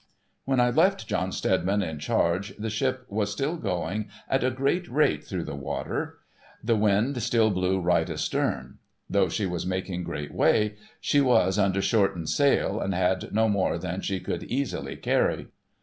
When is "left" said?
0.71-1.05